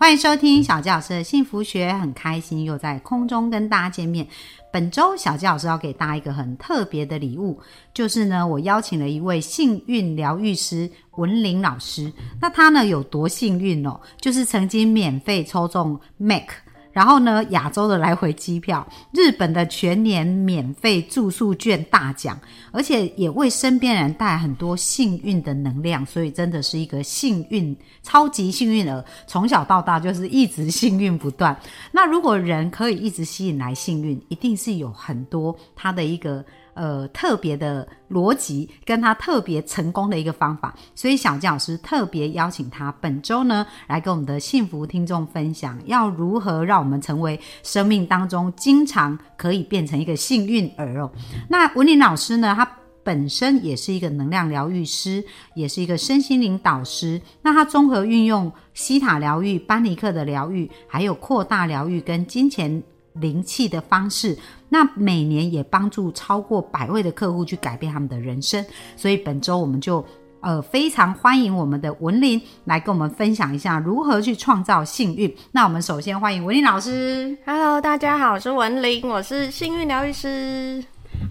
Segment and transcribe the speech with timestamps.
[0.00, 4.26] 欢迎收听小吉老师的幸福学，很开心又在空中跟大家见面。
[4.72, 7.60] 本周小吉老师要给大家一个很特别的礼物，
[7.92, 12.10] 就是呢，我邀请了一位幸运疗愈师文玲老师。
[12.40, 14.00] 那她呢有多幸运哦？
[14.18, 16.48] 就是曾经免费抽中 Mac。
[16.92, 22.38] 然后呢，亚洲的来回机票，日本的全年免费住宿券大奖，
[22.72, 31.56] 而且也为身边人带来很多幸运的能量，所以真的是一个幸运超级幸运儿，从小到大就是一直幸运不断。
[31.92, 36.44] 那如果人可以一直吸引来幸运，一定是有很多他的一个。
[36.74, 51.10] 呃，特别的逻辑跟他特别成功的一个方法，所以小姜老师特别邀请他本周呢来跟我们的幸福听众分享，要如何让我们成为生命当中经常可以变成一个幸运儿哦。
[51.48, 52.70] 那文林老师呢，他
[53.02, 57.20] 本身也是一个能量疗愈师，也是一个身心灵导师。
[57.42, 62.82] 那他综合运用西塔疗愈、班尼克的疗愈，还有扩大疗愈跟金钱。
[63.14, 64.38] 灵气的方式，
[64.70, 68.64] 那每年也帮助超过百位的客户去改变他们的人生。
[68.96, 70.02] 所以本周我们就
[70.40, 75.30] 呃非常欢迎我们的文林来跟我们分享一下如何去创造幸运。
[75.52, 77.36] 那我们首先欢迎文林老师。
[77.44, 80.82] Hello，大家好，我是文林，我是幸运疗愈师。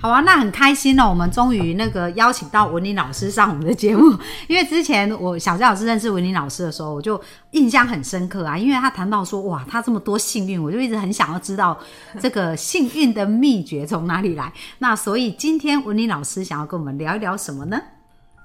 [0.02, 4.16] 好啊，那很开心哦，我们终于那个邀请到文林老师上我们的节目。
[4.48, 7.20] 因为之前我小佳老师认识文林老师的时候，我就
[7.52, 11.78] 印象很深刻啊，因为他谈到说哇，他这么多幸运，我就一直很想要知道
[12.20, 14.54] 这个幸运的秘诀从哪里来。
[14.78, 17.82] 那所以今天文林老师想要跟我们聊一聊什么呢？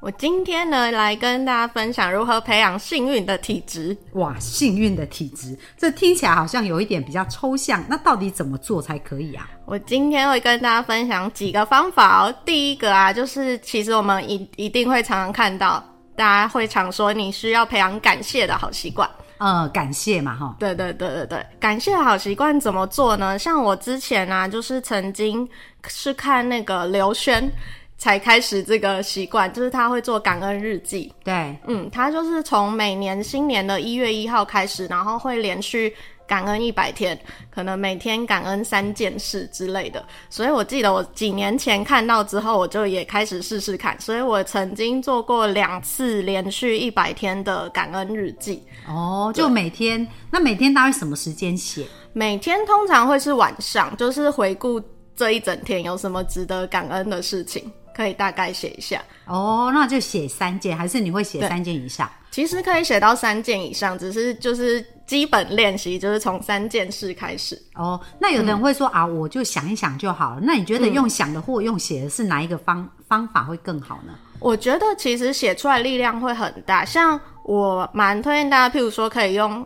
[0.05, 3.97] 我今天呢，来跟大家分享如何培养幸运的体质。
[4.13, 7.83] 哇，幸运的体质，这听起来好像有一点比较抽象。
[7.89, 9.49] 那到底怎么做才可以啊？
[9.65, 12.35] 我今天会跟大家分享几个方法哦。
[12.45, 15.83] 第一个啊，就是其实我们一一定会常常看到，
[16.15, 19.09] 大家会常说你需要培养感谢的好习惯。
[19.39, 20.55] 呃，感谢嘛，哈。
[20.59, 23.39] 对对对对对，感谢的好习惯怎么做呢？
[23.39, 25.49] 像我之前啊，就是曾经
[25.89, 27.51] 是看那个刘轩。
[27.97, 31.13] 才开始这个习惯，就是他会做感恩日记。
[31.25, 35.95] 对，嗯，他就是从每年新年的一月一号开始，然后会连续
[36.27, 37.19] 感恩一百天，
[37.51, 40.05] 可能每天感恩三件事之类的。
[40.29, 43.99] 所以我记得我几年前看到之后，我就也开始试试看。
[44.01, 48.63] 所以我曾经做过两次连续一百天的感恩日记。
[48.87, 51.87] 哦，就每天，那每天大概什么时间写？
[52.13, 54.81] 每天通常会是晚上，就是回顾
[55.17, 57.71] 这一整天有什么值得感恩的事情。
[57.95, 62.11] 可以大概写一下哦，那就写三件，还是你会写三件以上？
[62.31, 67.57] 其实可以写到三件以上，只是就是基本练习，就是从三件事开始。
[67.75, 70.41] 哦，那有的人会说啊，我就想一想就好了。
[70.43, 74.13] 那你觉得用想的或用写的是哪一个方方法会更好呢？
[74.41, 79.65] 我觉得其实写出来力量会很大，像我蛮推荐大家，譬如说可以用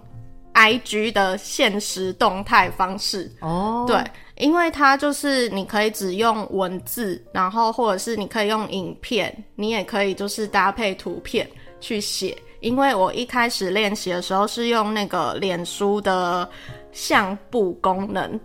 [0.59, 4.03] I G 的现实动态方式哦，对。
[4.37, 11.49] 因为它就是你可以只用文字，然后或者是你可以用影片，你也可以就是搭配图片
[11.81, 12.37] 去写。
[12.61, 16.49] 因为我一开始练习的时候是用那个脸书的
[16.93, 18.39] 相簿功能，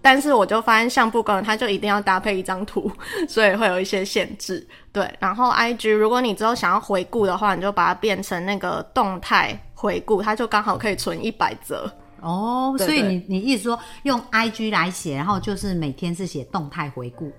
[0.00, 2.90] 但是我就发现相簿功能它就一定要搭配一张图，
[3.28, 4.64] 所以会有一些限制。
[4.92, 11.92] 对，然后 IG 如果你之后想要回顾的话，你就把它变成那个动态回顾，它就刚好可以存一百则。
[12.22, 17.30] 哦，所以你你意思说用 I G 来写，然后就是每天是写动态回顾。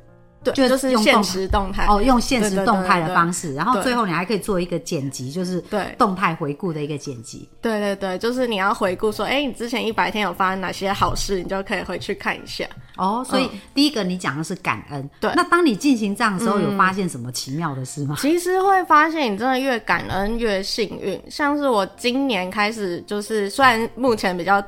[0.54, 7.50] 对，就是用现实动态哦，用现实动态的方式，然后最后你还可以做一个剪辑，就是对动态回顾的一个剪辑。
[7.62, 12.66] 对对对，就是你要回顾说，哎，你之前一百天有发生哪些好事，你就可以回去看一下。
[12.98, 15.32] 哦，所以第一个你讲的是感恩，对。
[15.36, 18.16] 那当你进行这样的时候，有发现什么奇妙的事吗？
[18.20, 21.22] 其实会发现你真的越感恩越幸运。
[21.30, 24.64] 像是我今年开始，就是虽然目前比较。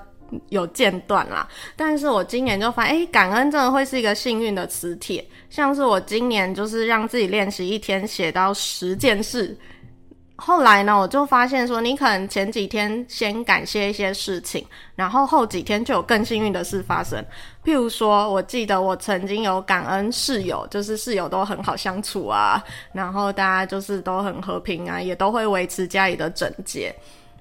[0.50, 5.26] 有间断啦，但是我今年就发现，哎，感恩真的会是一个幸运的磁铁。
[5.50, 9.58] 像是我今年就是让自己练习一天写到十件事，
[10.36, 14.64] 后来呢，我就发现说，你可能前几天先感谢一些事情，
[14.96, 17.24] 然后后几天就有更幸运的事发生。
[17.64, 26.94] 譬如说，我记得我曾经有感恩室友，就是室友都很好相处啊，然后大家就是都很和平啊，也都会维持家里的整洁。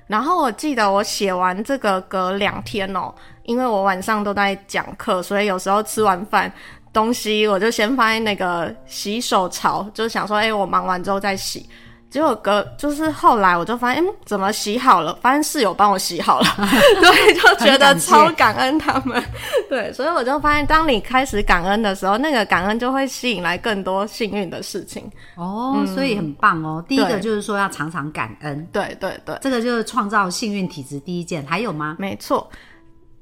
[0.07, 3.13] 然后我记得我写完这个隔两天哦，
[3.43, 6.53] 因为我晚上都在讲课，所以有时候吃完饭
[6.93, 11.69] 东西我就先放在那个洗手槽，就想说，哎，我忙完之后再洗。
[12.09, 15.19] 结果隔就是后来我就发现，嗯，怎么洗好了？
[15.21, 19.23] 发现室友帮我洗好了，所以，就觉得超感恩他们。
[19.71, 25.11] 对，所以我就发现，当你开始感恩的时候，那个感恩就会吸引来更多幸运的事情。
[25.37, 26.85] 哦，所以很棒哦。
[26.89, 31.45] 第一个就是说要常常感恩，对对对，这个就是创造幸运体质第一件。
[31.47, 31.97] 还有吗？
[31.99, 32.49] 没错。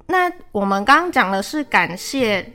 [0.06, 2.46] 那我们刚刚讲的是感谢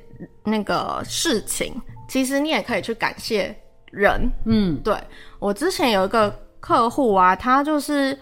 [0.44, 1.74] 那个事情，
[2.08, 3.56] 其实你也可以去感谢。
[3.92, 4.96] 人，嗯，对
[5.40, 8.16] 我之前有一个客户啊，他就是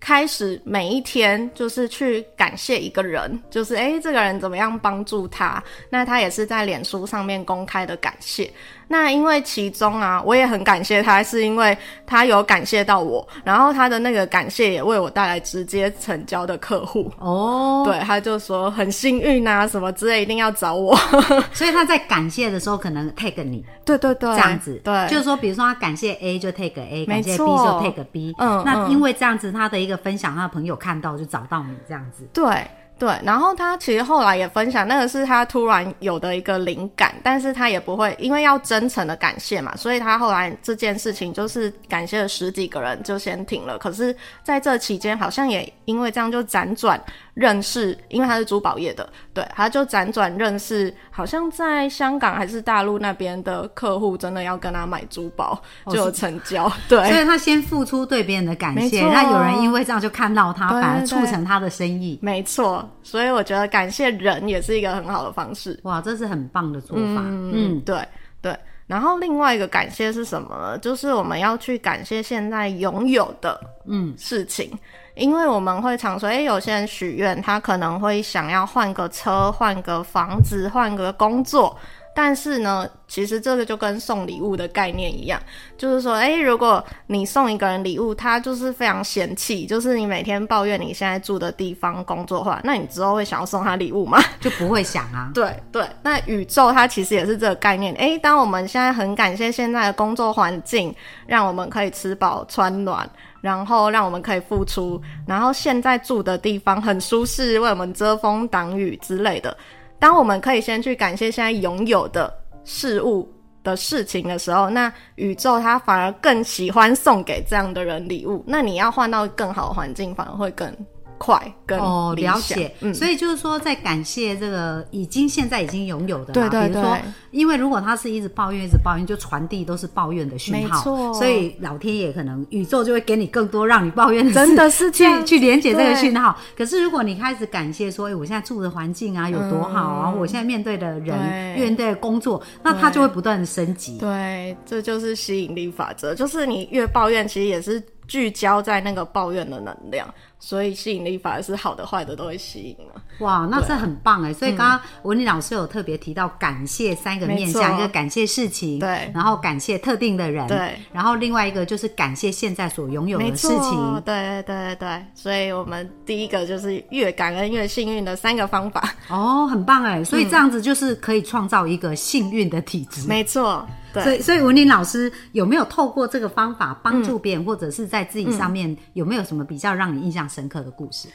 [0.00, 8.50] 开始每一天就是去感谢一个人，就是诶，这个人怎么样帮助他，那他也是在脸书上面公开的感谢。
[8.88, 11.76] 那因为其中啊，我也很感谢他，是因为
[12.06, 17.82] 他有感谢到我，然后他的那个感谢也为我带来直接成交的客户哦。
[17.84, 20.94] 对，他就说很幸运啊，什么之类，一定要找我。
[21.52, 28.34] 所以他在感谢的时候可能 take 你，对对对，这样子，对，就是说，比如说他感谢 A 就 take A，感谢 B 就 take B。
[28.38, 32.28] 嗯，那因为这样子，他的一个分享，他的朋友看到就找到你这样子。
[32.32, 32.66] 对。
[32.96, 43.76] 对，然后他其实后来也分享，那个是他突然有的一个灵感，但是他也不会，因为要真诚的感谢嘛，所以他后来这件事情就是感谢了十几个人就先停了。
[43.76, 46.98] 可是在这期间，好像也因为这样就辗转
[47.34, 56.70] 认识，因为他是珠宝业的，对，他就辗转认识，好像在香港还是大陆那边的客户，真的要跟他买珠宝就有成交。
[56.88, 62.18] 对，所以他先付出对别人的感谢，那有人因为这样就看到他，反而促成他的生意。
[62.22, 62.88] 没错。
[63.02, 65.78] 所以我觉得感谢人也是一个很好的方式。
[65.82, 67.22] 哇，这是很棒的做法。
[67.24, 67.98] 嗯，对
[68.40, 68.56] 对。
[68.86, 70.78] 然后另外一个感谢是什么呢？
[70.78, 74.70] 就是我们要去感谢现在拥有的嗯事情，
[75.14, 81.76] 因为我们会常说，哎，有些人许愿，他可能会想要换个车、换个房子、换个工作。
[82.16, 85.40] 但是呢，其实这个就跟送礼物的概念一样，
[85.76, 94.22] 就是说，哎，如果你送一个人礼物，他就是非常嫌弃，就是你每天抱怨你现在住的地方、工作话，那你之后会想要送他礼物吗？
[94.40, 95.28] 就不会想啊。
[95.34, 97.92] 对对，那宇宙它其实也是这个概念。
[97.96, 100.94] 哎，当我们现在很感谢现在的工作环境，
[101.26, 103.10] 让我们可以吃饱穿暖，
[103.44, 109.54] 然后让我们可以付出，然后现在住的地方很舒适，为我们遮风挡雨之类的。
[109.98, 113.30] 当我们可以先去感谢现在拥有的事物
[113.62, 118.42] 的事情的时候，那宇宙它反而更喜欢送给这样的人礼物。
[118.46, 120.74] 那你要换到更好的环境，反而会更。
[121.18, 122.92] 快跟哦了解，嗯。
[122.94, 126.96] 所以就是说，在感谢这个已经现在已经拥有的，嘛，比如说，
[127.30, 136.36] 因为如果他是一直抱怨一直抱怨，就传递都是抱怨的讯号，所以老天爷可能宇宙就会给你更多让你抱怨的，真的是去去连接这个讯号。
[136.56, 141.16] 可是如果你开始感谢说，哎，我现在住的环境啊有多好啊，我现在面对的人
[141.58, 143.98] 面对的工作，那他就会不断的升级。
[143.98, 150.06] 对，这就是吸引力法则，就是你越抱怨，其实也是聚焦在那个抱怨的能量。
[150.40, 153.00] 所以吸引力反而是好的坏的都会吸引了。
[153.20, 154.30] 哇，那这很棒哎！
[154.30, 165.02] 所以刚刚文丽老师有特别提到感谢三个面向，一个感谢事情，对，然后感谢特定的人，对，然后另外一个就是感谢现在所拥有的事情，对对对。
[165.14, 168.94] 所以我们第一个就是越感恩越幸运的三个方法。
[169.08, 170.04] 哦，很棒哎！
[170.04, 173.08] 所以这样子就是可以创造一个幸运的体质。
[173.08, 173.66] 没错。
[174.02, 181.08] 所以，所以文林老师有没有透过这个方法帮助别人，或者是在自己上面有没有什么比较让你印象深刻的故事？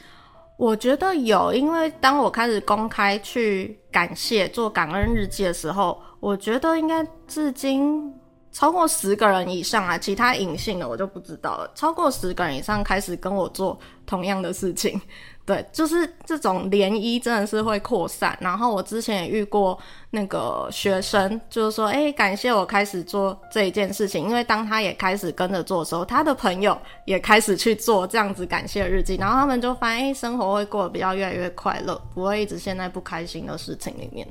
[0.56, 8.12] 我觉得有，因为当我开始公开去感谢做感恩日记的时候，我觉得应该至今
[8.52, 11.70] 超过十个人以上啊，其他隐性的我就不知道了。
[11.74, 15.00] 超过十个人以上开始跟我做同样的事情。
[15.46, 18.36] 对，就是这种涟漪真的是会扩散。
[18.40, 19.76] 然后我之前也遇过
[20.10, 34.28] 那个学生，就是说，哎，感谢我开始做这一件事情，因为当他也开始跟着做的时候，他的朋友也开始去做这样子感谢日记，然后他们就发现，哎，生活会过得比较越来越快乐，不会一直陷在不开心的事情里面。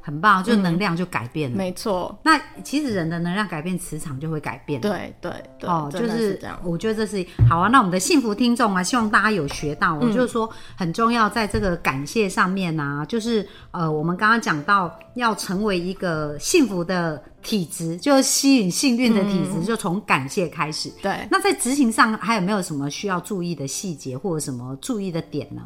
[0.00, 1.56] 很棒，就能量就改变了。
[1.56, 4.80] 没错，那其实人的能量改变，磁场就会改变。
[4.80, 6.58] 对对对，哦，就是这样。
[6.64, 7.68] 我觉得这是好啊。
[7.68, 9.94] 那我们的幸福听众啊，希望大家有学到。
[9.94, 20.90] 我就是说，很重要，在这个感谢上面啊，就是呃，我们刚刚讲到要成为一个幸福的体质，就吸引幸运的体质，就从感谢开始。
[21.02, 21.28] 对。
[21.30, 25.62] 那在执行上还有没有什么需要注意的细节，或者什么注意的点呢？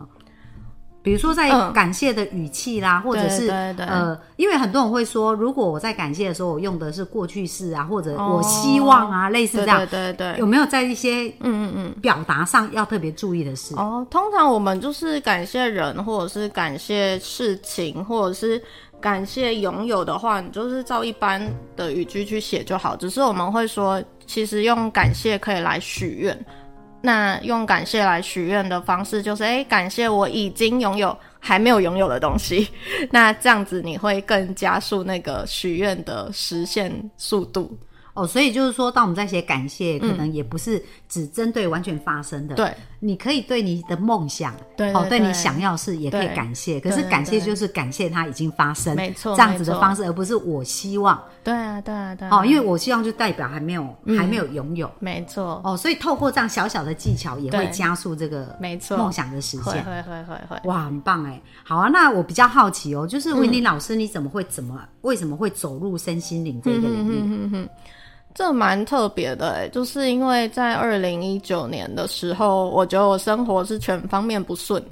[1.05, 3.47] 比如说在感谢的语气啦，或者是
[3.77, 13.75] 呃，因为很多人会说，如果我在感谢的时候，我用的是过去式啊，或者我希望啊，类似这样，对对对，有没有在一些嗯嗯嗯表达上要特别注意的事？
[13.77, 18.61] 哦，通常我们就是感谢人，或者是感谢事情，或者是。
[19.01, 21.39] 感谢拥有的话，你就是照一般
[21.77, 22.97] 的语句去写就好。
[22.97, 26.47] 只是我们会说，其实用感谢可以来许愿。
[27.05, 32.67] 那用感谢来许愿的方式，就是诶，感谢我已经拥有还没有拥有的东西。
[33.13, 37.77] 那这样子你会更加速那个许愿的实现速度。
[38.15, 42.55] 哦，所以就是说，当我们在写感谢，可能也不是只针对完全发生的。
[42.55, 46.79] 对，你可以对你的梦想，对，哦，对你想要事也可以感谢。
[46.79, 51.21] 可是感谢就是感谢它已经发生，没错，这样子的方式，而不是我希望。
[51.43, 52.29] 对啊，对啊，对。
[52.29, 53.85] 哦，因为我希望就代表还没有
[54.17, 55.61] 还没有拥有，没错。
[55.65, 59.85] 哦，所以透过这样小小的技巧，也会加速这个没错梦想的实现。
[59.85, 60.61] 会会会会。
[60.65, 61.43] 哇，很棒哎！
[61.65, 67.69] 好啊，那我比较好奇哦，就是维尼老师，你怎么会怎么为什么会走入身心灵这个领域？
[68.35, 74.83] 这蛮特别的诶，就是因为在二零一九年的时候，我觉得我生活是全方面不顺，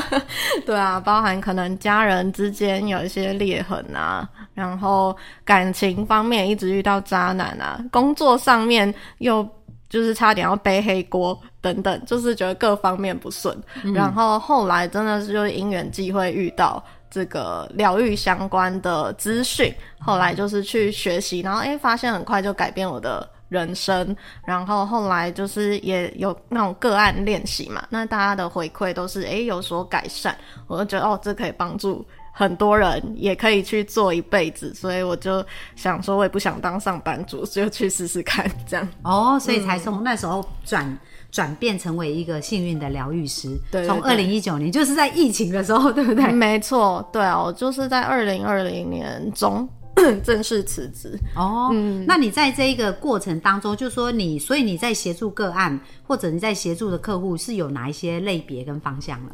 [0.64, 9.46] 对啊，包含可能家人之间有一些裂痕啊，然后感情方面一直遇到渣男啊，工作上面又
[9.90, 13.54] 就是差点要背黑锅等等，就是觉得各方面不顺，
[13.94, 16.82] 然后后来真的是就是因缘际会遇到。
[17.10, 24.14] 这个疗愈相关的资讯，后来就是去学习，然后诶发现很快就改变我的人生。
[24.44, 30.36] 然后后来就是也有那种个案练习嘛，那大家的回馈都是诶有所改善，
[30.66, 35.44] 我就觉得哦，这可以帮助很多人，也可以去做一辈子，所以我就
[35.74, 38.88] 想说，我也不想当上班族，就去试试看这样。
[39.02, 40.98] 哦，所以才从那时候转。
[41.36, 43.50] 转变成为一个幸运的疗愈师，
[43.86, 46.32] 从二零一九年就是在疫情的时候，对不对？
[46.32, 49.68] 没错，对啊，我就是在二零二零年中
[50.24, 51.14] 正式辞职。
[51.34, 51.70] 哦，
[52.06, 59.32] 那你在这一个过程当中，就说你，所以你在协助个案，或者你在协助的客户是有哪一些类别跟方向呢？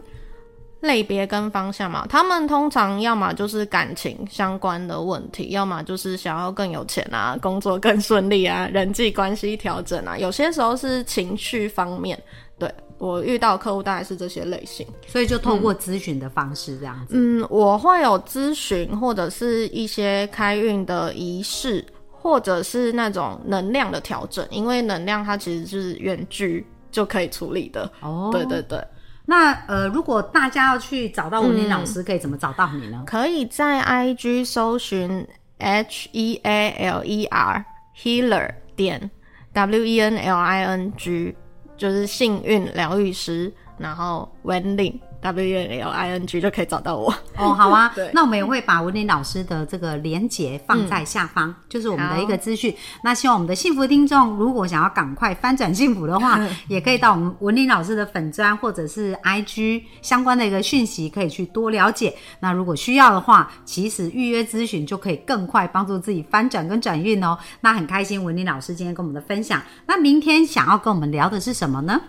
[0.82, 12.20] 类别跟方向嘛，他们通常要么就是感情相关的问题，要么就是想要更有钱啊，工作更顺利啊，人际关系调整啊，有些时候是情绪方面。
[12.58, 17.14] 对我遇到客户大概是这些类型，所以就透过咨询的方式这样子。
[17.16, 27.90] 嗯，我会有咨询或者是一些开运的仪式，或者是那种能量的调整，因为能量它其实是远距就可以处理的。
[28.00, 28.80] 哦，对对对。
[29.24, 33.02] 那呃，如果大家要去找到文林老师，可以怎么找到你呢？
[33.06, 35.26] 可以在 IG 搜寻
[35.58, 37.64] H E A L E R
[37.96, 39.10] Healer 点
[39.52, 41.36] W E N L I N G，
[41.76, 44.98] 就是幸运疗愈师，然后 Wenling。
[45.22, 52.74] W L I N G 就可以找到我哦，好啊， 那我们也会把文林老师的这个连接放在下方，就是我们的一个资讯。
[53.04, 62.14] 那希望我们的幸福听众，如果想要赶快翻转幸福的话，也可以到我们文林老师的粉砖或者是 I G 相关的一个讯息，可以去多了解。
[62.40, 67.38] 那如果需要的话，其实预约咨询就可以更快帮助自己翻转跟转运哦。
[67.60, 69.62] 那很开心文林老师今天跟我们的分享。
[69.86, 72.00] 那明天想要跟我们聊的是什么呢？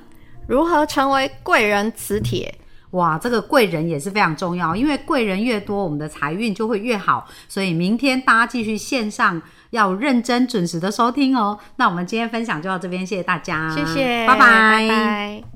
[0.48, 2.53] 如何成为贵人磁铁？
[2.93, 7.27] 哇，这个贵人也是非常重要，因为贵人越多，我们的财运就会越好。
[7.47, 11.59] 所以明天大家继续线上要认真准时的收听哦。
[11.75, 15.52] 那我们今天分享就到这边，谢谢大家，谢谢，拜拜。